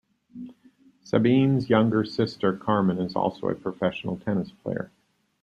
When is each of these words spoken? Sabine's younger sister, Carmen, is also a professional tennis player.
Sabine's 1.03 1.69
younger 1.69 2.03
sister, 2.03 2.57
Carmen, 2.57 2.97
is 2.99 3.15
also 3.15 3.49
a 3.49 3.53
professional 3.53 4.17
tennis 4.17 4.49
player. 4.51 4.89